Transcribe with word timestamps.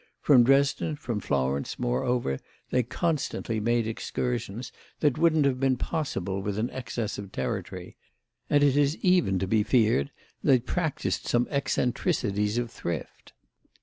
From 0.19 0.43
Dresden, 0.43 0.95
from 0.95 1.19
Florence, 1.19 1.77
moreover, 1.77 2.39
they 2.71 2.81
constantly 2.81 3.59
made 3.59 3.85
excursions 3.85 4.71
that 4.99 5.19
wouldn't 5.19 5.45
have 5.45 5.59
been 5.59 5.77
possible 5.77 6.41
with 6.41 6.57
an 6.57 6.71
excess 6.71 7.19
of 7.19 7.31
territory; 7.31 7.97
and 8.49 8.63
it 8.63 8.75
is 8.75 8.97
even 9.03 9.37
to 9.37 9.45
be 9.45 9.61
feared 9.61 10.09
they 10.43 10.57
practised 10.57 11.27
some 11.27 11.47
eccentricities 11.51 12.57
of 12.57 12.71
thrift. 12.71 13.33